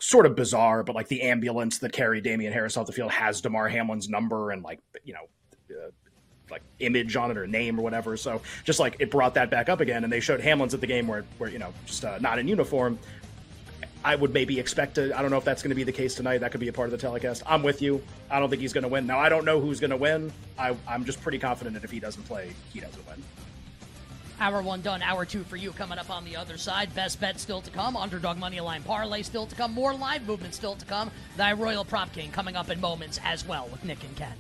sort 0.01 0.27
of 0.27 0.35
bizarre, 0.35 0.83
but 0.83 0.97
like 0.97 1.09
the 1.09 1.23
ambulance 1.23 1.79
that 1.79 1.93
carried 1.93 2.25
Damien 2.25 2.53
Harris 2.53 2.77
off 2.77 2.87
the 2.87 2.93
field 2.93 3.13
has 3.13 3.41
Damar 3.41 3.69
Hamlin's 3.69 4.09
number 4.09 4.51
and 4.51 4.63
like 4.63 4.81
you 5.05 5.15
know. 5.15 5.29
Uh, 5.71 5.91
like 6.51 6.63
image 6.81 7.15
on 7.15 7.31
it 7.31 7.37
or 7.37 7.47
name 7.47 7.79
or 7.79 7.83
whatever. 7.83 8.17
So 8.17 8.43
just 8.65 8.81
like 8.81 8.97
it 8.99 9.09
brought 9.09 9.35
that 9.35 9.53
back 9.53 9.69
up 9.69 9.79
again, 9.79 10.03
and 10.03 10.13
they 10.13 10.19
showed 10.19 10.41
Hamlin's 10.41 10.75
at 10.75 10.81
the 10.81 10.87
game 10.89 11.07
where 11.07 11.25
where 11.39 11.49
you 11.49 11.61
know 11.61 11.73
just 11.87 12.05
uh, 12.05 12.19
not 12.19 12.41
in 12.41 12.49
uniform. 12.49 12.99
I 14.05 14.17
would 14.17 14.33
maybe 14.33 14.59
expect 14.59 14.95
to. 14.97 15.17
I 15.17 15.23
don't 15.23 15.31
know 15.31 15.37
if 15.37 15.45
that's 15.45 15.63
going 15.63 15.71
to 15.71 15.77
be 15.77 15.85
the 15.85 15.93
case 15.93 16.15
tonight. 16.15 16.39
That 16.39 16.51
could 16.51 16.61
be 16.61 16.69
a 16.69 16.73
part 16.73 16.87
of 16.87 16.93
the 16.93 16.99
telecast. 16.99 17.43
I'm 17.47 17.63
with 17.63 17.83
you. 17.83 18.03
I 18.31 18.41
don't 18.41 18.49
think 18.49 18.63
he's 18.63 18.73
going 18.73 18.83
to 18.83 18.89
win. 18.89 19.07
Now 19.07 19.19
I 19.19 19.29
don't 19.29 19.45
know 19.45 19.61
who's 19.61 19.79
going 19.79 19.91
to 19.91 19.97
win. 19.97 20.33
I, 20.59 20.75
I'm 20.89 21.05
just 21.05 21.23
pretty 21.23 21.39
confident 21.39 21.75
that 21.75 21.85
if 21.85 21.91
he 21.91 22.01
doesn't 22.01 22.25
play, 22.25 22.53
he 22.73 22.81
doesn't 22.81 23.07
win. 23.07 23.23
Hour 24.41 24.63
one 24.63 24.81
done. 24.81 25.03
Hour 25.03 25.27
two 25.27 25.45
for 25.45 25.57
you 25.57 25.71
coming 25.73 25.99
up 25.99 26.09
on 26.09 26.25
the 26.25 26.35
other 26.35 26.57
side. 26.57 26.95
Best 26.95 27.21
bet 27.21 27.39
still 27.39 27.61
to 27.61 27.71
come. 27.71 27.95
Underdog 27.95 28.39
money 28.39 28.59
line 28.61 28.83
parlay 28.83 29.23
still 29.23 29.47
to 29.47 29.55
come. 29.55 29.75
More 29.75 29.95
live 29.95 30.27
movement 30.27 30.55
still 30.55 30.77
to 30.77 30.87
come. 30.87 31.11
Thy 31.37 31.53
Royal 31.53 31.85
Prop 31.85 32.11
King 32.13 32.31
coming 32.31 32.57
up 32.57 32.71
in 32.71 32.81
moments 32.81 33.21
as 33.23 33.47
well 33.47 33.69
with 33.71 33.85
Nick 33.85 34.03
and 34.03 34.17
Ken. 34.17 34.33